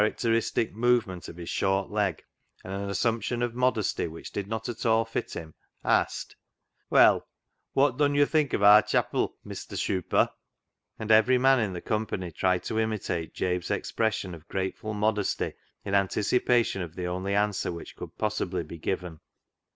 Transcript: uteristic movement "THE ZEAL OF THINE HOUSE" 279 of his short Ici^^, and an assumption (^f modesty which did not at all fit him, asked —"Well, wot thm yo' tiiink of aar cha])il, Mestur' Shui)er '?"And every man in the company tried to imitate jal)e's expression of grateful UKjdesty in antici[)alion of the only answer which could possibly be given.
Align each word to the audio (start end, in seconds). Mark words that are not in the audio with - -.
uteristic 0.01 0.71
movement 0.73 1.25
"THE 1.25 1.33
ZEAL 1.33 1.33
OF 1.35 1.35
THINE 1.35 1.45
HOUSE" 1.45 1.57
279 1.61 1.73
of 1.77 1.85
his 1.85 1.85
short 1.91 1.91
Ici^^, 1.91 2.63
and 2.63 2.73
an 2.83 2.89
assumption 2.89 3.39
(^f 3.41 3.53
modesty 3.53 4.07
which 4.07 4.31
did 4.31 4.47
not 4.47 4.67
at 4.67 4.83
all 4.83 5.05
fit 5.05 5.33
him, 5.33 5.53
asked 5.85 6.35
—"Well, 6.89 7.27
wot 7.75 7.99
thm 7.99 8.15
yo' 8.15 8.25
tiiink 8.25 8.53
of 8.55 8.63
aar 8.63 8.81
cha])il, 8.81 9.33
Mestur' 9.45 9.77
Shui)er 9.77 10.29
'?"And 10.99 11.11
every 11.11 11.37
man 11.37 11.59
in 11.59 11.73
the 11.73 11.81
company 11.81 12.31
tried 12.31 12.63
to 12.63 12.79
imitate 12.79 13.35
jal)e's 13.35 13.69
expression 13.69 14.33
of 14.33 14.47
grateful 14.47 14.95
UKjdesty 14.95 15.53
in 15.85 15.93
antici[)alion 15.93 16.83
of 16.83 16.95
the 16.95 17.05
only 17.05 17.35
answer 17.35 17.71
which 17.71 17.95
could 17.95 18.17
possibly 18.17 18.63
be 18.63 18.79
given. 18.79 19.19